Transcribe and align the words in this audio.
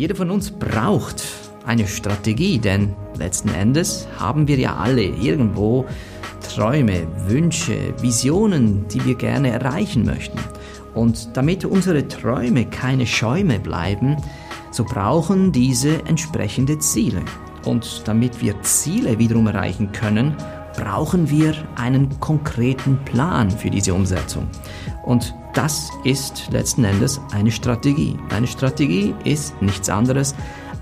Jeder 0.00 0.14
von 0.14 0.30
uns 0.30 0.50
braucht 0.50 1.22
eine 1.66 1.86
Strategie, 1.86 2.58
denn 2.58 2.94
letzten 3.18 3.50
Endes 3.50 4.08
haben 4.18 4.48
wir 4.48 4.56
ja 4.56 4.76
alle 4.76 5.02
irgendwo 5.02 5.84
Träume, 6.40 7.06
Wünsche, 7.26 7.92
Visionen, 8.00 8.88
die 8.88 9.04
wir 9.04 9.14
gerne 9.14 9.50
erreichen 9.50 10.06
möchten. 10.06 10.38
Und 10.94 11.36
damit 11.36 11.66
unsere 11.66 12.08
Träume 12.08 12.64
keine 12.64 13.06
Schäume 13.06 13.60
bleiben, 13.60 14.16
so 14.70 14.84
brauchen 14.84 15.52
diese 15.52 16.02
entsprechende 16.06 16.78
Ziele. 16.78 17.20
Und 17.66 18.08
damit 18.08 18.40
wir 18.40 18.58
Ziele 18.62 19.18
wiederum 19.18 19.48
erreichen 19.48 19.92
können, 19.92 20.34
brauchen 20.78 21.28
wir 21.28 21.52
einen 21.76 22.18
konkreten 22.20 22.96
Plan 23.04 23.50
für 23.50 23.68
diese 23.68 23.92
Umsetzung. 23.92 24.48
Und 25.04 25.34
das 25.54 25.90
ist 26.04 26.48
letzten 26.52 26.84
Endes 26.84 27.20
eine 27.32 27.50
Strategie. 27.50 28.16
Eine 28.30 28.46
Strategie 28.46 29.14
ist 29.24 29.60
nichts 29.60 29.88
anderes 29.88 30.34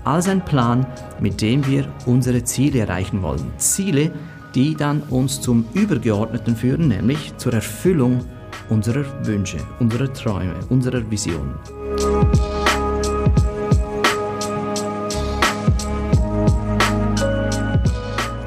als 0.03 0.27
ein 0.27 0.45
Plan, 0.45 0.85
mit 1.19 1.41
dem 1.41 1.65
wir 1.65 1.91
unsere 2.05 2.43
Ziele 2.43 2.79
erreichen 2.79 3.21
wollen. 3.21 3.51
Ziele, 3.57 4.11
die 4.53 4.75
dann 4.75 5.01
uns 5.09 5.41
zum 5.41 5.65
Übergeordneten 5.73 6.55
führen, 6.55 6.87
nämlich 6.87 7.35
zur 7.37 7.53
Erfüllung 7.53 8.23
unserer 8.69 9.05
Wünsche, 9.25 9.57
unserer 9.79 10.13
Träume, 10.13 10.53
unserer 10.69 11.09
Visionen. 11.09 11.55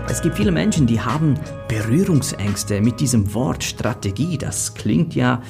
Es 0.09 0.23
gibt 0.23 0.37
viele 0.37 0.53
Menschen, 0.53 0.87
die 0.87 1.01
haben 1.01 1.35
Berührungsängste 1.67 2.81
mit 2.81 3.01
diesem 3.01 3.35
Wort 3.35 3.65
Strategie. 3.65 4.39
Das 4.39 4.75
klingt 4.75 5.17
ja 5.17 5.43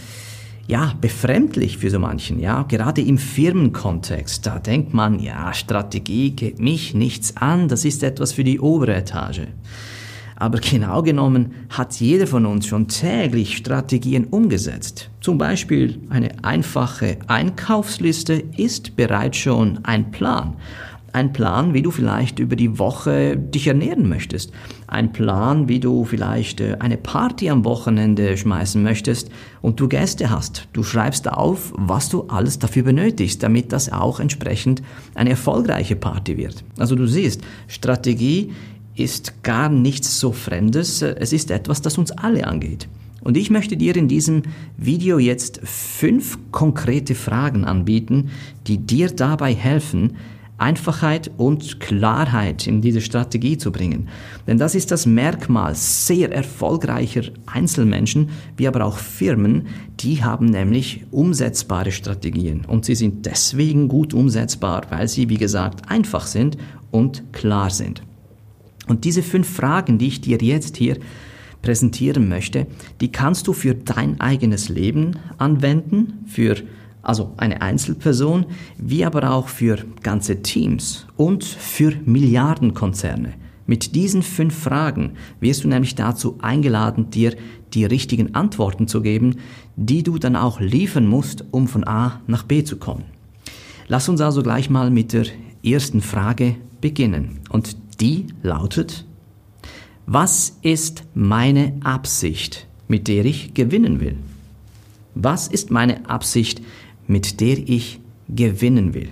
ja, 0.66 0.94
befremdlich 1.00 1.78
für 1.78 1.90
so 1.90 1.98
manchen, 1.98 2.38
ja. 2.38 2.62
Gerade 2.62 3.02
im 3.02 3.18
Firmenkontext, 3.18 4.46
da 4.46 4.58
denkt 4.58 4.94
man, 4.94 5.18
ja, 5.18 5.52
Strategie 5.52 6.30
geht 6.30 6.60
mich 6.60 6.94
nichts 6.94 7.36
an, 7.36 7.68
das 7.68 7.84
ist 7.84 8.02
etwas 8.02 8.32
für 8.32 8.44
die 8.44 8.60
obere 8.60 8.94
Etage. 8.94 9.42
Aber 10.36 10.58
genau 10.58 11.02
genommen 11.02 11.52
hat 11.68 11.94
jeder 12.00 12.26
von 12.26 12.46
uns 12.46 12.66
schon 12.66 12.88
täglich 12.88 13.56
Strategien 13.56 14.24
umgesetzt. 14.24 15.08
Zum 15.20 15.38
Beispiel 15.38 16.00
eine 16.08 16.42
einfache 16.42 17.18
Einkaufsliste 17.28 18.42
ist 18.56 18.96
bereits 18.96 19.36
schon 19.36 19.78
ein 19.84 20.10
Plan. 20.10 20.56
Ein 21.14 21.34
Plan, 21.34 21.74
wie 21.74 21.82
du 21.82 21.90
vielleicht 21.90 22.38
über 22.38 22.56
die 22.56 22.78
Woche 22.78 23.36
dich 23.36 23.66
ernähren 23.66 24.08
möchtest. 24.08 24.50
Ein 24.86 25.12
Plan, 25.12 25.68
wie 25.68 25.78
du 25.78 26.06
vielleicht 26.06 26.60
äh, 26.62 26.76
eine 26.78 26.96
Party 26.96 27.50
am 27.50 27.66
Wochenende 27.66 28.36
schmeißen 28.36 28.82
möchtest 28.82 29.30
und 29.60 29.78
du 29.78 29.88
Gäste 29.88 30.30
hast. 30.30 30.68
Du 30.72 30.82
schreibst 30.82 31.30
auf, 31.30 31.74
was 31.76 32.08
du 32.08 32.22
alles 32.28 32.58
dafür 32.58 32.84
benötigst, 32.84 33.42
damit 33.42 33.72
das 33.72 33.92
auch 33.92 34.20
entsprechend 34.20 34.82
eine 35.14 35.30
erfolgreiche 35.30 35.96
Party 35.96 36.38
wird. 36.38 36.64
Also 36.78 36.96
du 36.96 37.06
siehst, 37.06 37.42
Strategie 37.68 38.52
ist 38.94 39.42
gar 39.42 39.68
nichts 39.68 40.18
so 40.18 40.32
Fremdes. 40.32 41.02
Es 41.02 41.34
ist 41.34 41.50
etwas, 41.50 41.82
das 41.82 41.98
uns 41.98 42.10
alle 42.10 42.46
angeht. 42.46 42.88
Und 43.20 43.36
ich 43.36 43.50
möchte 43.50 43.76
dir 43.76 43.94
in 43.96 44.08
diesem 44.08 44.42
Video 44.76 45.18
jetzt 45.18 45.60
fünf 45.62 46.38
konkrete 46.50 47.14
Fragen 47.14 47.64
anbieten, 47.64 48.30
die 48.66 48.78
dir 48.78 49.08
dabei 49.10 49.54
helfen, 49.54 50.16
Einfachheit 50.62 51.30
und 51.36 51.80
Klarheit 51.80 52.66
in 52.66 52.80
diese 52.80 53.00
Strategie 53.00 53.58
zu 53.58 53.72
bringen. 53.72 54.08
Denn 54.46 54.58
das 54.58 54.74
ist 54.74 54.90
das 54.90 55.04
Merkmal 55.04 55.74
sehr 55.74 56.32
erfolgreicher 56.32 57.24
Einzelmenschen, 57.46 58.30
wie 58.56 58.68
aber 58.68 58.84
auch 58.84 58.98
Firmen, 58.98 59.66
die 60.00 60.22
haben 60.22 60.46
nämlich 60.46 61.04
umsetzbare 61.10 61.92
Strategien. 61.92 62.64
Und 62.64 62.84
sie 62.84 62.94
sind 62.94 63.26
deswegen 63.26 63.88
gut 63.88 64.14
umsetzbar, 64.14 64.82
weil 64.90 65.08
sie, 65.08 65.28
wie 65.28 65.36
gesagt, 65.36 65.90
einfach 65.90 66.26
sind 66.26 66.56
und 66.90 67.32
klar 67.32 67.70
sind. 67.70 68.02
Und 68.86 69.04
diese 69.04 69.22
fünf 69.22 69.48
Fragen, 69.48 69.98
die 69.98 70.08
ich 70.08 70.20
dir 70.20 70.38
jetzt 70.38 70.76
hier 70.76 70.96
präsentieren 71.60 72.28
möchte, 72.28 72.66
die 73.00 73.10
kannst 73.10 73.46
du 73.46 73.52
für 73.52 73.74
dein 73.74 74.20
eigenes 74.20 74.68
Leben 74.68 75.18
anwenden, 75.38 76.24
für 76.26 76.56
also 77.02 77.32
eine 77.36 77.60
Einzelperson, 77.60 78.46
wie 78.78 79.04
aber 79.04 79.30
auch 79.30 79.48
für 79.48 79.78
ganze 80.02 80.42
Teams 80.42 81.06
und 81.16 81.44
für 81.44 81.92
Milliardenkonzerne. 82.04 83.34
Mit 83.66 83.94
diesen 83.94 84.22
fünf 84.22 84.58
Fragen 84.58 85.12
wirst 85.40 85.64
du 85.64 85.68
nämlich 85.68 85.94
dazu 85.94 86.38
eingeladen, 86.40 87.10
dir 87.10 87.36
die 87.74 87.84
richtigen 87.84 88.34
Antworten 88.34 88.88
zu 88.88 89.02
geben, 89.02 89.36
die 89.76 90.02
du 90.02 90.18
dann 90.18 90.36
auch 90.36 90.60
liefern 90.60 91.06
musst, 91.06 91.44
um 91.52 91.68
von 91.68 91.86
A 91.86 92.20
nach 92.26 92.42
B 92.42 92.64
zu 92.64 92.76
kommen. 92.76 93.04
Lass 93.88 94.08
uns 94.08 94.20
also 94.20 94.42
gleich 94.42 94.68
mal 94.68 94.90
mit 94.90 95.12
der 95.12 95.26
ersten 95.64 96.00
Frage 96.00 96.56
beginnen. 96.80 97.40
Und 97.48 97.76
die 98.00 98.26
lautet, 98.42 99.04
was 100.06 100.58
ist 100.62 101.04
meine 101.14 101.74
Absicht, 101.84 102.66
mit 102.88 103.08
der 103.08 103.24
ich 103.24 103.54
gewinnen 103.54 104.00
will? 104.00 104.18
Was 105.14 105.46
ist 105.46 105.70
meine 105.70 106.08
Absicht, 106.08 106.62
mit 107.06 107.40
der 107.40 107.58
ich 107.58 108.00
gewinnen 108.28 108.94
will. 108.94 109.08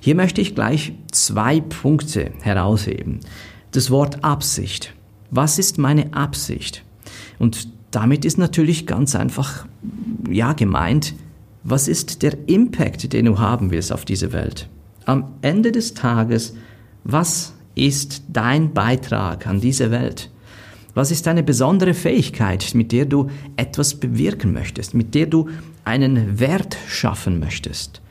Hier 0.00 0.14
möchte 0.14 0.40
ich 0.40 0.54
gleich 0.54 0.92
zwei 1.10 1.60
Punkte 1.60 2.30
herausheben. 2.40 3.20
Das 3.72 3.90
Wort 3.90 4.22
Absicht. 4.24 4.94
Was 5.30 5.58
ist 5.58 5.78
meine 5.78 6.14
Absicht? 6.14 6.84
Und 7.38 7.68
damit 7.90 8.24
ist 8.24 8.38
natürlich 8.38 8.86
ganz 8.86 9.14
einfach, 9.14 9.66
ja, 10.30 10.52
gemeint, 10.52 11.14
was 11.64 11.88
ist 11.88 12.22
der 12.22 12.48
Impact, 12.48 13.12
den 13.12 13.24
du 13.24 13.38
haben 13.38 13.70
willst 13.70 13.92
auf 13.92 14.04
diese 14.04 14.32
Welt? 14.32 14.68
Am 15.04 15.32
Ende 15.42 15.72
des 15.72 15.94
Tages, 15.94 16.54
was 17.02 17.54
ist 17.74 18.22
dein 18.28 18.72
Beitrag 18.72 19.46
an 19.46 19.60
diese 19.60 19.90
Welt? 19.90 20.30
Was 20.94 21.10
ist 21.10 21.26
deine 21.26 21.42
besondere 21.42 21.92
Fähigkeit, 21.92 22.70
mit 22.74 22.92
der 22.92 23.04
du 23.04 23.28
etwas 23.56 23.94
bewirken 23.94 24.52
möchtest, 24.52 24.94
mit 24.94 25.14
der 25.14 25.26
du 25.26 25.48
einen 25.86 26.38
Wert 26.38 26.76
schaffen 26.86 27.38
möchtest? 27.38 28.02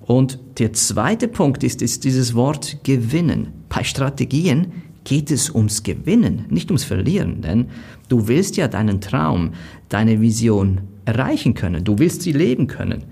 Und 0.00 0.38
der 0.58 0.72
zweite 0.72 1.28
Punkt 1.28 1.64
ist, 1.64 1.82
ist 1.82 2.04
dieses 2.04 2.34
Wort 2.34 2.84
gewinnen. 2.84 3.48
Bei 3.68 3.82
Strategien 3.82 4.72
geht 5.04 5.30
es 5.30 5.50
ums 5.50 5.82
Gewinnen, 5.82 6.46
nicht 6.48 6.70
ums 6.70 6.84
Verlieren, 6.84 7.42
denn 7.42 7.66
du 8.08 8.28
willst 8.28 8.56
ja 8.56 8.68
deinen 8.68 9.00
Traum, 9.00 9.52
deine 9.88 10.20
Vision 10.20 10.80
erreichen 11.04 11.54
können, 11.54 11.84
du 11.84 11.98
willst 11.98 12.22
sie 12.22 12.32
leben 12.32 12.66
können. 12.66 13.04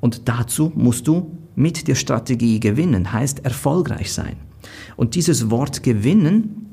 Und 0.00 0.28
dazu 0.28 0.72
musst 0.74 1.06
du 1.06 1.36
mit 1.54 1.88
der 1.88 1.94
Strategie 1.94 2.58
gewinnen, 2.60 3.12
heißt 3.12 3.44
erfolgreich 3.44 4.12
sein. 4.12 4.36
Und 4.96 5.14
dieses 5.14 5.50
Wort 5.50 5.82
gewinnen 5.82 6.66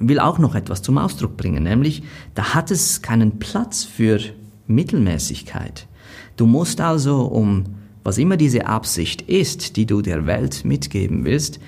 will 0.00 0.20
auch 0.20 0.38
noch 0.38 0.54
etwas 0.54 0.82
zum 0.82 0.98
Ausdruck 0.98 1.36
bringen, 1.36 1.62
nämlich 1.64 2.02
da 2.34 2.54
hat 2.54 2.70
es 2.70 3.02
keinen 3.02 3.38
Platz 3.38 3.84
für 3.84 4.20
Mittelmäßigkeit. 4.68 5.88
Du 6.36 6.46
musst 6.46 6.80
also, 6.80 7.22
um 7.22 7.64
was 8.04 8.16
immer 8.16 8.36
diese 8.36 8.66
Absicht 8.66 9.22
ist, 9.22 9.76
die 9.76 9.84
du 9.84 10.00
der 10.00 10.26
Welt 10.26 10.64
mitgeben 10.64 11.24
willst, 11.24 11.58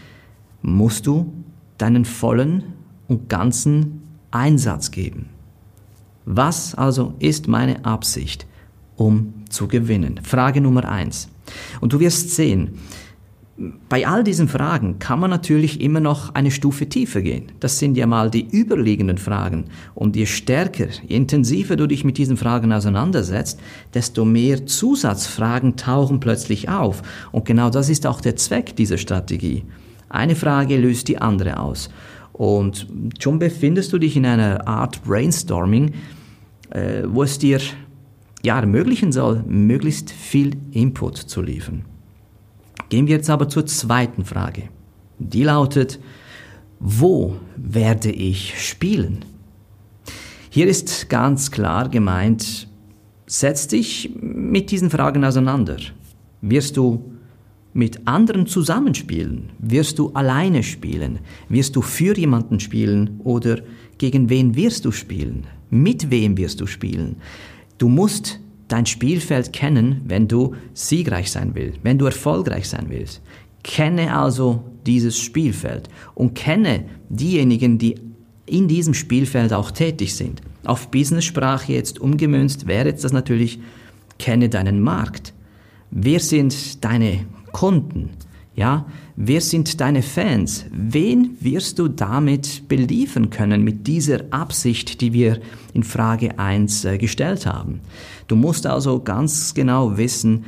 musst 0.62 1.06
du 1.06 1.32
deinen 1.76 2.04
vollen 2.04 2.62
und 3.08 3.28
ganzen 3.28 4.02
Einsatz 4.30 4.90
geben. 4.90 5.30
Was 6.24 6.74
also 6.74 7.14
ist 7.18 7.48
meine 7.48 7.84
Absicht, 7.84 8.46
um 8.96 9.34
zu 9.48 9.66
gewinnen? 9.68 10.20
Frage 10.22 10.60
Nummer 10.60 10.88
eins. 10.88 11.28
Und 11.80 11.92
du 11.92 12.00
wirst 12.00 12.30
sehen, 12.30 12.78
bei 13.90 14.06
all 14.06 14.24
diesen 14.24 14.48
Fragen 14.48 14.98
kann 14.98 15.20
man 15.20 15.28
natürlich 15.28 15.80
immer 15.82 16.00
noch 16.00 16.34
eine 16.34 16.50
Stufe 16.50 16.88
tiefer 16.88 17.20
gehen. 17.20 17.52
Das 17.60 17.78
sind 17.78 17.96
ja 17.96 18.06
mal 18.06 18.30
die 18.30 18.48
überliegenden 18.50 19.18
Fragen. 19.18 19.66
Und 19.94 20.16
je 20.16 20.24
stärker, 20.24 20.86
je 21.06 21.16
intensiver 21.16 21.76
du 21.76 21.86
dich 21.86 22.02
mit 22.02 22.16
diesen 22.16 22.38
Fragen 22.38 22.72
auseinandersetzt, 22.72 23.60
desto 23.92 24.24
mehr 24.24 24.64
Zusatzfragen 24.64 25.76
tauchen 25.76 26.20
plötzlich 26.20 26.70
auf. 26.70 27.02
Und 27.32 27.44
genau 27.44 27.68
das 27.68 27.90
ist 27.90 28.06
auch 28.06 28.22
der 28.22 28.36
Zweck 28.36 28.76
dieser 28.76 28.96
Strategie. 28.96 29.64
Eine 30.08 30.36
Frage 30.36 30.78
löst 30.78 31.08
die 31.08 31.18
andere 31.18 31.60
aus. 31.60 31.90
Und 32.32 32.86
schon 33.18 33.38
befindest 33.38 33.92
du 33.92 33.98
dich 33.98 34.16
in 34.16 34.24
einer 34.24 34.66
Art 34.66 35.04
Brainstorming, 35.04 35.92
äh, 36.70 37.02
wo 37.06 37.24
es 37.24 37.38
dir 37.38 37.60
ja 38.42 38.58
ermöglichen 38.58 39.12
soll, 39.12 39.44
möglichst 39.46 40.10
viel 40.10 40.56
Input 40.72 41.18
zu 41.18 41.42
liefern. 41.42 41.84
Gehen 42.90 43.06
wir 43.06 43.16
jetzt 43.16 43.30
aber 43.30 43.48
zur 43.48 43.64
zweiten 43.66 44.24
Frage. 44.24 44.64
Die 45.18 45.44
lautet, 45.44 46.00
wo 46.80 47.36
werde 47.56 48.10
ich 48.10 48.60
spielen? 48.60 49.24
Hier 50.50 50.66
ist 50.66 51.08
ganz 51.08 51.52
klar 51.52 51.88
gemeint, 51.88 52.66
setz 53.26 53.68
dich 53.68 54.10
mit 54.20 54.72
diesen 54.72 54.90
Fragen 54.90 55.24
auseinander. 55.24 55.76
Wirst 56.40 56.76
du 56.76 57.12
mit 57.72 58.08
anderen 58.08 58.46
zusammenspielen? 58.46 59.50
Wirst 59.60 60.00
du 60.00 60.10
alleine 60.10 60.64
spielen? 60.64 61.20
Wirst 61.48 61.76
du 61.76 61.82
für 61.82 62.18
jemanden 62.18 62.58
spielen 62.58 63.20
oder 63.22 63.60
gegen 63.98 64.28
wen 64.28 64.56
wirst 64.56 64.84
du 64.84 64.90
spielen? 64.90 65.46
Mit 65.70 66.10
wem 66.10 66.36
wirst 66.36 66.60
du 66.60 66.66
spielen? 66.66 67.16
Du 67.78 67.88
musst 67.88 68.40
dein 68.72 68.86
Spielfeld 68.86 69.52
kennen, 69.52 70.02
wenn 70.06 70.28
du 70.28 70.54
siegreich 70.74 71.30
sein 71.30 71.54
willst, 71.54 71.80
wenn 71.82 71.98
du 71.98 72.06
erfolgreich 72.06 72.68
sein 72.68 72.86
willst. 72.88 73.20
Kenne 73.62 74.16
also 74.16 74.64
dieses 74.86 75.18
Spielfeld 75.18 75.88
und 76.14 76.34
kenne 76.34 76.84
diejenigen, 77.08 77.78
die 77.78 77.96
in 78.46 78.68
diesem 78.68 78.94
Spielfeld 78.94 79.52
auch 79.52 79.70
tätig 79.70 80.14
sind. 80.14 80.40
Auf 80.64 80.90
Business-Sprache 80.90 81.72
jetzt 81.72 82.00
umgemünzt 82.00 82.66
wäre 82.66 82.88
jetzt 82.88 83.04
das 83.04 83.12
natürlich, 83.12 83.60
kenne 84.18 84.48
deinen 84.48 84.80
Markt. 84.80 85.34
Wer 85.90 86.20
sind 86.20 86.84
deine 86.84 87.26
Kunden? 87.52 88.10
Ja, 88.56 88.86
wer 89.16 89.40
sind 89.40 89.80
deine 89.80 90.02
Fans? 90.02 90.66
Wen 90.72 91.36
wirst 91.40 91.78
du 91.78 91.88
damit 91.88 92.68
beliefern 92.68 93.30
können 93.30 93.62
mit 93.62 93.86
dieser 93.86 94.20
Absicht, 94.30 95.00
die 95.00 95.12
wir 95.12 95.40
in 95.72 95.84
Frage 95.84 96.38
1 96.38 96.84
äh, 96.84 96.98
gestellt 96.98 97.46
haben? 97.46 97.80
Du 98.26 98.34
musst 98.34 98.66
also 98.66 99.00
ganz 99.00 99.54
genau 99.54 99.96
wissen, 99.96 100.44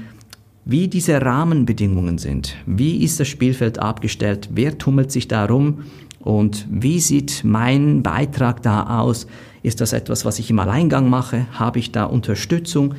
wie 0.64 0.88
diese 0.88 1.20
Rahmenbedingungen 1.20 2.18
sind. 2.18 2.56
Wie 2.66 3.02
ist 3.02 3.20
das 3.20 3.28
Spielfeld 3.28 3.78
abgestellt? 3.78 4.48
Wer 4.52 4.78
tummelt 4.78 5.10
sich 5.12 5.28
da 5.28 5.44
rum? 5.44 5.84
Und 6.20 6.66
wie 6.70 7.00
sieht 7.00 7.42
mein 7.44 8.02
Beitrag 8.02 8.62
da 8.62 9.00
aus? 9.00 9.26
Ist 9.62 9.80
das 9.80 9.92
etwas, 9.92 10.24
was 10.24 10.38
ich 10.38 10.50
im 10.50 10.58
Alleingang 10.58 11.08
mache? 11.08 11.46
Habe 11.52 11.78
ich 11.78 11.92
da 11.92 12.04
Unterstützung? 12.04 12.94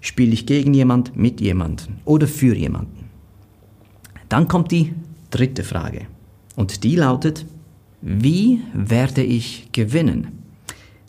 Spiele 0.00 0.32
ich 0.32 0.46
gegen 0.46 0.74
jemand, 0.74 1.16
mit 1.16 1.40
jemandem 1.40 1.96
oder 2.04 2.28
für 2.28 2.54
jemanden? 2.54 2.97
Dann 4.28 4.48
kommt 4.48 4.70
die 4.70 4.94
dritte 5.30 5.64
Frage. 5.64 6.06
Und 6.56 6.84
die 6.84 6.96
lautet, 6.96 7.46
wie 8.00 8.60
werde 8.72 9.22
ich 9.22 9.68
gewinnen? 9.72 10.28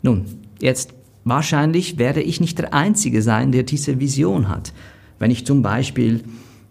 Nun, 0.02 0.24
jetzt 0.60 0.94
wahrscheinlich 1.24 1.98
werde 1.98 2.22
ich 2.22 2.40
nicht 2.40 2.58
der 2.58 2.74
Einzige 2.74 3.22
sein, 3.22 3.52
der 3.52 3.62
diese 3.62 4.00
Vision 4.00 4.48
hat. 4.48 4.72
Wenn 5.18 5.30
ich 5.30 5.46
zum 5.46 5.62
Beispiel 5.62 6.22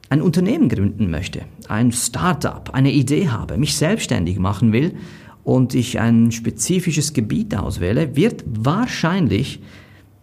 ein 0.09 0.21
Unternehmen 0.21 0.69
gründen 0.69 1.11
möchte, 1.11 1.41
ein 1.67 1.91
Startup, 1.91 2.73
eine 2.73 2.91
Idee 2.91 3.29
habe, 3.29 3.57
mich 3.57 3.75
selbstständig 3.75 4.39
machen 4.39 4.73
will 4.73 4.95
und 5.43 5.75
ich 5.75 5.99
ein 5.99 6.31
spezifisches 6.31 7.13
Gebiet 7.13 7.55
auswähle, 7.55 8.15
wird 8.15 8.43
wahrscheinlich 8.47 9.61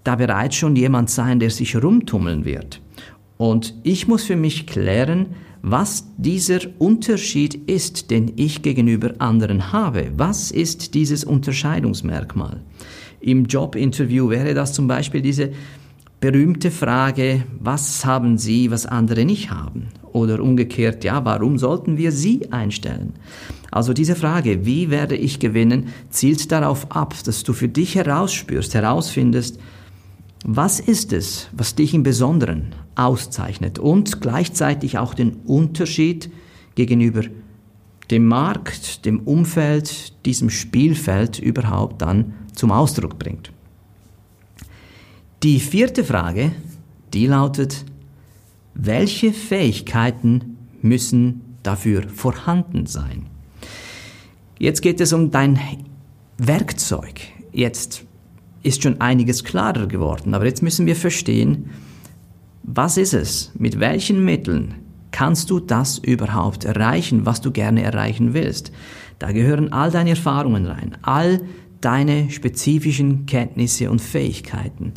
da 0.02 0.16
bereits 0.16 0.56
schon 0.56 0.76
jemand 0.76 1.10
sein, 1.10 1.38
der 1.38 1.50
sich 1.50 1.76
rumtummeln 1.76 2.44
wird. 2.44 2.80
Und 3.38 3.74
ich 3.82 4.08
muss 4.08 4.24
für 4.24 4.36
mich 4.36 4.66
klären, 4.66 5.34
was 5.68 6.06
dieser 6.16 6.60
Unterschied 6.78 7.68
ist, 7.68 8.12
den 8.12 8.34
ich 8.36 8.62
gegenüber 8.62 9.14
anderen 9.18 9.72
habe. 9.72 10.12
Was 10.16 10.52
ist 10.52 10.94
dieses 10.94 11.24
Unterscheidungsmerkmal? 11.24 12.60
Im 13.18 13.46
Jobinterview 13.46 14.30
wäre 14.30 14.54
das 14.54 14.72
zum 14.72 14.86
Beispiel 14.86 15.22
diese 15.22 15.50
berühmte 16.20 16.70
Frage, 16.70 17.42
was 17.58 18.06
haben 18.06 18.38
Sie, 18.38 18.70
was 18.70 18.86
andere 18.86 19.24
nicht 19.24 19.50
haben? 19.50 19.88
Oder 20.12 20.40
umgekehrt, 20.40 21.02
ja, 21.02 21.24
warum 21.24 21.58
sollten 21.58 21.98
wir 21.98 22.12
Sie 22.12 22.52
einstellen? 22.52 23.14
Also 23.72 23.92
diese 23.92 24.14
Frage, 24.14 24.64
wie 24.64 24.90
werde 24.90 25.16
ich 25.16 25.40
gewinnen, 25.40 25.88
zielt 26.10 26.52
darauf 26.52 26.92
ab, 26.92 27.12
dass 27.24 27.42
du 27.42 27.52
für 27.52 27.68
dich 27.68 27.96
herausspürst, 27.96 28.72
herausfindest, 28.72 29.58
was 30.48 30.78
ist 30.78 31.12
es, 31.12 31.48
was 31.50 31.74
dich 31.74 31.92
im 31.92 32.04
Besonderen 32.04 32.72
auszeichnet 32.94 33.80
und 33.80 34.20
gleichzeitig 34.20 34.96
auch 34.96 35.12
den 35.12 35.38
Unterschied 35.44 36.30
gegenüber 36.76 37.22
dem 38.12 38.26
Markt, 38.26 39.04
dem 39.04 39.20
Umfeld, 39.20 40.24
diesem 40.24 40.48
Spielfeld 40.48 41.40
überhaupt 41.40 42.00
dann 42.00 42.34
zum 42.54 42.70
Ausdruck 42.70 43.18
bringt. 43.18 43.50
Die 45.42 45.58
vierte 45.58 46.04
Frage, 46.04 46.52
die 47.12 47.26
lautet, 47.26 47.84
welche 48.74 49.32
Fähigkeiten 49.32 50.58
müssen 50.80 51.40
dafür 51.64 52.08
vorhanden 52.08 52.86
sein? 52.86 53.26
Jetzt 54.60 54.80
geht 54.80 55.00
es 55.00 55.12
um 55.12 55.32
dein 55.32 55.58
Werkzeug. 56.38 57.20
Jetzt 57.52 58.06
ist 58.66 58.82
schon 58.82 59.00
einiges 59.00 59.44
klarer 59.44 59.86
geworden, 59.86 60.34
aber 60.34 60.44
jetzt 60.44 60.62
müssen 60.62 60.86
wir 60.86 60.96
verstehen, 60.96 61.70
was 62.62 62.96
ist 62.96 63.14
es? 63.14 63.52
Mit 63.56 63.78
welchen 63.78 64.24
Mitteln 64.24 64.74
kannst 65.12 65.50
du 65.50 65.60
das 65.60 65.98
überhaupt 65.98 66.64
erreichen, 66.64 67.24
was 67.24 67.40
du 67.40 67.52
gerne 67.52 67.82
erreichen 67.82 68.34
willst? 68.34 68.72
Da 69.18 69.32
gehören 69.32 69.72
all 69.72 69.90
deine 69.90 70.10
Erfahrungen 70.10 70.66
rein, 70.66 70.98
all 71.02 71.40
deine 71.80 72.30
spezifischen 72.30 73.24
Kenntnisse 73.26 73.88
und 73.90 74.00
Fähigkeiten. 74.00 74.92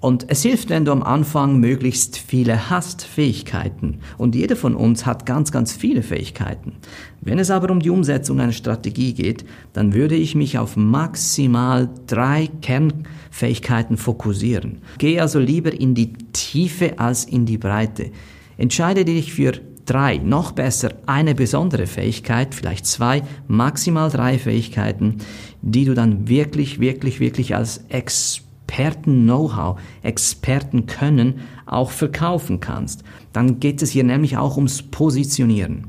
Und 0.00 0.26
es 0.28 0.42
hilft, 0.42 0.70
wenn 0.70 0.84
du 0.84 0.92
am 0.92 1.02
Anfang 1.02 1.58
möglichst 1.58 2.18
viele 2.18 2.70
hast, 2.70 3.02
Fähigkeiten. 3.02 3.98
Und 4.16 4.36
jeder 4.36 4.54
von 4.54 4.76
uns 4.76 5.06
hat 5.06 5.26
ganz, 5.26 5.50
ganz 5.50 5.72
viele 5.72 6.04
Fähigkeiten. 6.04 6.74
Wenn 7.20 7.40
es 7.40 7.50
aber 7.50 7.70
um 7.70 7.80
die 7.80 7.90
Umsetzung 7.90 8.38
einer 8.40 8.52
Strategie 8.52 9.12
geht, 9.12 9.44
dann 9.72 9.94
würde 9.94 10.14
ich 10.14 10.36
mich 10.36 10.56
auf 10.56 10.76
maximal 10.76 11.88
drei 12.06 12.48
Kernfähigkeiten 12.62 13.96
fokussieren. 13.96 14.82
Geh 14.98 15.18
also 15.18 15.40
lieber 15.40 15.72
in 15.72 15.96
die 15.96 16.12
Tiefe 16.32 17.00
als 17.00 17.24
in 17.24 17.44
die 17.44 17.58
Breite. 17.58 18.12
Entscheide 18.56 19.04
dich 19.04 19.32
für 19.32 19.52
drei, 19.84 20.18
noch 20.18 20.52
besser 20.52 20.90
eine 21.06 21.34
besondere 21.34 21.88
Fähigkeit, 21.88 22.54
vielleicht 22.54 22.86
zwei, 22.86 23.22
maximal 23.48 24.10
drei 24.10 24.38
Fähigkeiten, 24.38 25.16
die 25.60 25.86
du 25.86 25.94
dann 25.94 26.28
wirklich, 26.28 26.78
wirklich, 26.78 27.18
wirklich 27.18 27.56
als 27.56 27.84
Experte 27.88 28.47
Experten-Know-how, 28.68 29.80
Experten-Können 30.02 31.40
auch 31.66 31.90
verkaufen 31.90 32.60
kannst. 32.60 33.02
Dann 33.32 33.60
geht 33.60 33.82
es 33.82 33.90
hier 33.90 34.04
nämlich 34.04 34.36
auch 34.36 34.56
ums 34.56 34.82
Positionieren. 34.82 35.86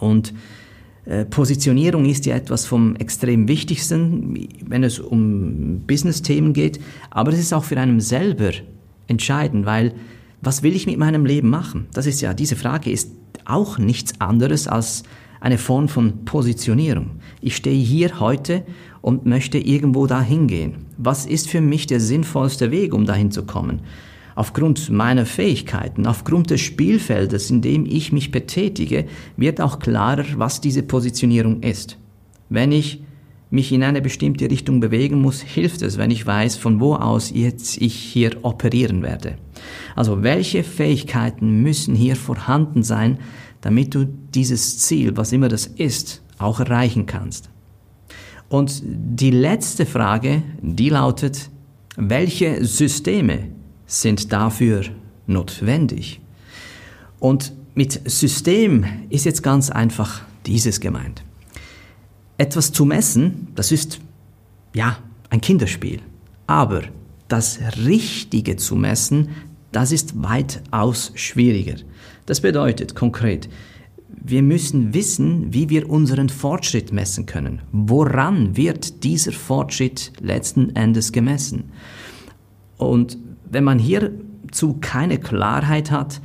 Und 0.00 0.32
äh, 1.04 1.24
Positionierung 1.26 2.06
ist 2.06 2.26
ja 2.26 2.34
etwas 2.34 2.64
vom 2.64 2.96
extrem 2.96 3.46
wichtigsten, 3.46 4.48
wenn 4.66 4.82
es 4.82 4.98
um 4.98 5.80
Business-Themen 5.86 6.54
geht, 6.54 6.80
aber 7.10 7.32
es 7.32 7.38
ist 7.38 7.52
auch 7.52 7.64
für 7.64 7.78
einen 7.78 8.00
selber 8.00 8.52
entscheidend, 9.06 9.66
weil 9.66 9.94
was 10.40 10.62
will 10.62 10.74
ich 10.74 10.86
mit 10.86 10.98
meinem 10.98 11.26
Leben 11.26 11.50
machen? 11.50 11.86
Das 11.92 12.06
ist 12.06 12.20
ja, 12.20 12.34
diese 12.34 12.56
Frage 12.56 12.90
ist 12.90 13.12
auch 13.44 13.78
nichts 13.78 14.20
anderes 14.20 14.66
als 14.66 15.04
eine 15.42 15.58
Form 15.58 15.88
von 15.88 16.24
Positionierung. 16.24 17.18
Ich 17.40 17.56
stehe 17.56 17.82
hier 17.82 18.20
heute 18.20 18.62
und 19.00 19.26
möchte 19.26 19.58
irgendwo 19.58 20.06
dahin 20.06 20.46
gehen. 20.46 20.86
Was 20.98 21.26
ist 21.26 21.48
für 21.48 21.60
mich 21.60 21.88
der 21.88 21.98
sinnvollste 21.98 22.70
Weg, 22.70 22.94
um 22.94 23.06
dahin 23.06 23.32
zu 23.32 23.44
kommen? 23.44 23.80
Aufgrund 24.36 24.88
meiner 24.90 25.26
Fähigkeiten, 25.26 26.06
aufgrund 26.06 26.50
des 26.50 26.60
Spielfeldes, 26.60 27.50
in 27.50 27.60
dem 27.60 27.86
ich 27.86 28.12
mich 28.12 28.30
betätige, 28.30 29.06
wird 29.36 29.60
auch 29.60 29.80
klarer, 29.80 30.24
was 30.36 30.60
diese 30.60 30.84
Positionierung 30.84 31.60
ist. 31.64 31.98
Wenn 32.48 32.70
ich 32.70 33.02
mich 33.50 33.72
in 33.72 33.82
eine 33.82 34.00
bestimmte 34.00 34.48
Richtung 34.48 34.78
bewegen 34.78 35.20
muss, 35.20 35.42
hilft 35.42 35.82
es, 35.82 35.98
wenn 35.98 36.12
ich 36.12 36.24
weiß, 36.24 36.56
von 36.56 36.80
wo 36.80 36.94
aus 36.94 37.32
jetzt 37.34 37.78
ich 37.82 37.94
hier 37.94 38.30
operieren 38.42 39.02
werde. 39.02 39.34
Also 39.96 40.22
welche 40.22 40.62
Fähigkeiten 40.62 41.62
müssen 41.62 41.96
hier 41.96 42.16
vorhanden 42.16 42.84
sein, 42.84 43.18
damit 43.62 43.94
du 43.94 44.04
dieses 44.04 44.78
Ziel, 44.78 45.16
was 45.16 45.32
immer 45.32 45.48
das 45.48 45.66
ist, 45.66 46.22
auch 46.38 46.60
erreichen 46.60 47.06
kannst. 47.06 47.48
Und 48.48 48.82
die 48.84 49.30
letzte 49.30 49.86
Frage, 49.86 50.42
die 50.60 50.90
lautet, 50.90 51.48
welche 51.96 52.64
Systeme 52.64 53.48
sind 53.86 54.30
dafür 54.32 54.84
notwendig? 55.26 56.20
Und 57.18 57.52
mit 57.74 58.00
System 58.10 58.84
ist 59.08 59.24
jetzt 59.24 59.42
ganz 59.42 59.70
einfach 59.70 60.20
dieses 60.44 60.80
gemeint. 60.80 61.22
Etwas 62.36 62.72
zu 62.72 62.84
messen, 62.84 63.48
das 63.54 63.72
ist 63.72 64.00
ja 64.74 64.98
ein 65.30 65.40
Kinderspiel. 65.40 66.00
Aber 66.46 66.82
das 67.28 67.58
Richtige 67.86 68.56
zu 68.56 68.76
messen, 68.76 69.28
das 69.70 69.92
ist 69.92 70.22
weitaus 70.22 71.12
schwieriger. 71.14 71.76
Das 72.26 72.40
bedeutet 72.40 72.94
konkret, 72.94 73.48
wir 74.24 74.42
müssen 74.42 74.94
wissen, 74.94 75.52
wie 75.52 75.68
wir 75.68 75.90
unseren 75.90 76.28
Fortschritt 76.28 76.92
messen 76.92 77.26
können. 77.26 77.62
Woran 77.72 78.56
wird 78.56 79.02
dieser 79.04 79.32
Fortschritt 79.32 80.12
letzten 80.20 80.76
Endes 80.76 81.12
gemessen? 81.12 81.72
Und 82.76 83.18
wenn 83.50 83.64
man 83.64 83.78
hierzu 83.78 84.78
keine 84.80 85.18
Klarheit 85.18 85.90
hat, 85.90 86.20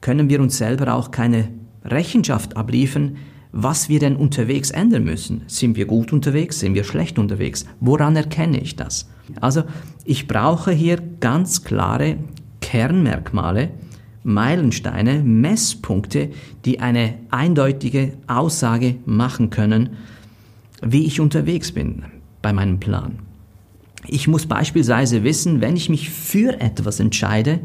können 0.00 0.28
wir 0.28 0.40
uns 0.40 0.58
selber 0.58 0.94
auch 0.94 1.10
keine 1.10 1.48
Rechenschaft 1.84 2.56
abliefern, 2.56 3.16
was 3.52 3.88
wir 3.88 3.98
denn 3.98 4.16
unterwegs 4.16 4.70
ändern 4.70 5.04
müssen. 5.04 5.42
Sind 5.46 5.76
wir 5.76 5.84
gut 5.84 6.12
unterwegs? 6.12 6.60
Sind 6.60 6.74
wir 6.74 6.84
schlecht 6.84 7.18
unterwegs? 7.18 7.66
Woran 7.80 8.16
erkenne 8.16 8.60
ich 8.60 8.76
das? 8.76 9.10
Also 9.40 9.64
ich 10.04 10.26
brauche 10.26 10.72
hier 10.72 10.98
ganz 11.20 11.62
klare 11.62 12.16
Kernmerkmale, 12.60 13.70
Meilensteine, 14.24 15.22
Messpunkte, 15.22 16.30
die 16.64 16.80
eine 16.80 17.14
eindeutige 17.30 18.14
Aussage 18.26 18.96
machen 19.04 19.50
können, 19.50 19.90
wie 20.82 21.04
ich 21.06 21.20
unterwegs 21.20 21.72
bin 21.72 22.04
bei 22.40 22.52
meinem 22.52 22.80
Plan. 22.80 23.18
Ich 24.06 24.26
muss 24.26 24.46
beispielsweise 24.46 25.22
wissen, 25.22 25.60
wenn 25.60 25.76
ich 25.76 25.88
mich 25.88 26.10
für 26.10 26.60
etwas 26.60 26.98
entscheide, 27.00 27.60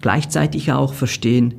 gleichzeitig 0.00 0.72
auch 0.72 0.94
verstehen, 0.94 1.54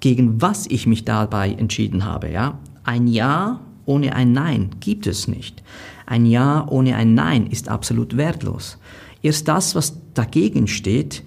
gegen 0.00 0.40
was 0.42 0.66
ich 0.66 0.86
mich 0.86 1.04
dabei 1.04 1.52
entschieden 1.52 2.04
habe. 2.04 2.30
Ja? 2.30 2.58
Ein 2.84 3.06
Ja 3.06 3.60
ohne 3.84 4.14
ein 4.14 4.32
Nein 4.32 4.70
gibt 4.80 5.06
es 5.06 5.28
nicht. 5.28 5.62
Ein 6.06 6.26
Ja 6.26 6.66
ohne 6.68 6.96
ein 6.96 7.14
Nein 7.14 7.46
ist 7.46 7.68
absolut 7.68 8.16
wertlos. 8.16 8.78
Erst 9.22 9.48
das, 9.48 9.74
was 9.74 10.00
dagegen 10.14 10.66
steht, 10.66 11.22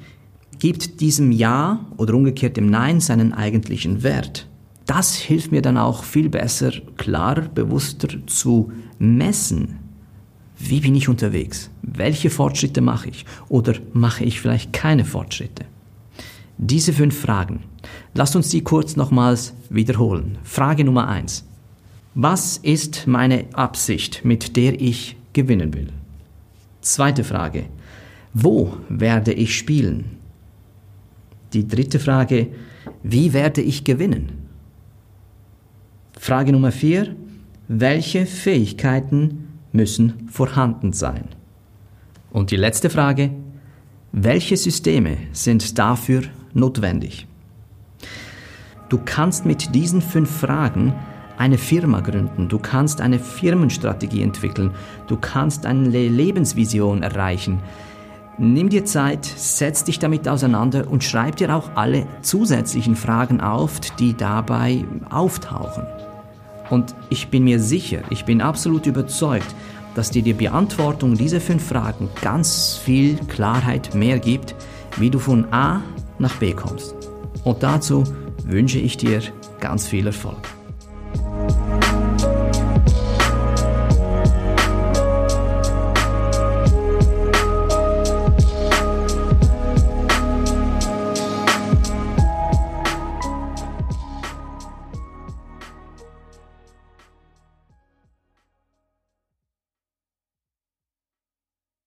gibt 0.60 1.02
diesem 1.02 1.32
Ja 1.32 1.86
oder 1.98 2.14
umgekehrt 2.14 2.58
dem 2.58 2.70
Nein 2.70 3.00
seinen 3.00 3.34
eigentlichen 3.34 4.04
Wert. 4.04 4.48
Das 4.86 5.16
hilft 5.16 5.52
mir 5.52 5.62
dann 5.62 5.78
auch 5.78 6.04
viel 6.04 6.30
besser, 6.30 6.72
klarer, 6.98 7.42
bewusster 7.42 8.10
zu 8.28 8.72
messen, 8.98 9.80
wie 10.58 10.82
bin 10.82 10.96
ich 10.96 11.08
unterwegs, 11.08 11.70
welche 11.82 12.30
Fortschritte 12.30 12.82
mache 12.82 13.10
ich 13.10 13.26
oder 13.48 13.76
mache 13.94 14.26
ich 14.26 14.42
vielleicht 14.42 14.74
keine 14.74 15.06
Fortschritte. 15.06 15.66
Diese 16.58 16.92
fünf 16.92 17.18
Fragen, 17.18 17.64
lasst 18.14 18.36
uns 18.36 18.50
die 18.50 18.62
kurz 18.62 18.98
nochmals 18.98 19.54
wiederholen. 19.70 20.38
Frage 20.44 20.84
Nummer 20.84 21.08
eins: 21.08 21.46
Was 22.16 22.58
ist 22.58 23.08
meine 23.08 23.46
Absicht, 23.54 24.26
mit 24.26 24.58
der 24.58 24.80
ich 24.82 25.16
gewinnen 25.32 25.74
will? 25.74 25.88
Zweite 26.82 27.24
Frage. 27.24 27.66
Wo 28.34 28.76
werde 28.90 29.32
ich 29.32 29.56
spielen? 29.56 30.19
Die 31.54 31.68
dritte 31.68 32.00
Frage, 32.00 32.48
wie 33.02 33.34
werde 33.34 33.62
ich 33.62 33.84
gewinnen? 33.84 34.32
Frage 36.20 36.52
Nummer 36.52 36.72
vier, 36.72 37.16
welche 37.68 38.26
Fähigkeiten 38.26 39.48
müssen 39.72 40.28
vorhanden 40.30 40.94
sein? 40.94 41.26
Und 42.32 42.52
die 42.52 42.56
letzte 42.56 42.90
Frage, 42.90 43.32
welche 44.12 44.58
Systeme 44.58 45.18
sind 45.32 45.80
dafür 45.80 46.24
notwendig? 46.54 47.26
Du 48.90 49.00
kannst 49.04 49.46
mit 49.46 49.74
diesen 49.74 50.02
fünf 50.02 50.30
Fragen 50.30 50.94
eine 51.38 51.58
Firma 51.58 52.02
gründen, 52.02 52.50
du 52.50 52.60
kannst 52.60 53.02
eine 53.02 53.18
Firmenstrategie 53.18 54.22
entwickeln, 54.22 54.72
du 55.08 55.16
kannst 55.16 55.66
eine 55.66 55.88
Lebensvision 55.88 57.02
erreichen, 57.02 57.60
Nimm 58.42 58.70
dir 58.70 58.86
Zeit, 58.86 59.26
setz 59.26 59.84
dich 59.84 60.00
damit 60.00 60.30
auseinander 60.30 60.90
und 60.90 61.04
schreib 61.04 61.36
dir 61.36 61.54
auch 61.54 61.72
alle 61.76 62.08
zusätzlichen 62.22 62.96
Fragen 62.96 63.42
auf, 63.42 63.82
die 64.00 64.16
dabei 64.16 64.86
auftauchen. 65.10 65.86
Und 66.70 66.96
ich 67.10 67.28
bin 67.28 67.44
mir 67.44 67.60
sicher, 67.60 68.00
ich 68.10 68.24
bin 68.24 68.42
absolut 68.42 68.86
überzeugt, 68.86 69.54
dass 69.94 70.12
dir 70.12 70.22
die 70.22 70.32
Beantwortung 70.32 71.16
dieser 71.16 71.42
fünf 71.42 71.68
Fragen 71.68 72.08
ganz 72.22 72.80
viel 72.82 73.18
Klarheit 73.28 73.94
mehr 73.94 74.20
gibt, 74.20 74.56
wie 74.98 75.10
du 75.10 75.20
von 75.20 75.52
A 75.52 75.82
nach 76.18 76.36
B 76.36 76.54
kommst. 76.54 76.96
Und 77.44 77.62
dazu 77.62 78.06
wünsche 78.46 78.80
ich 78.80 78.96
dir 78.96 79.22
ganz 79.60 79.86
viel 79.86 80.08
Erfolg. 80.08 80.59